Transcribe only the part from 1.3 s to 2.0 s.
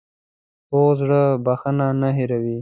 بښنه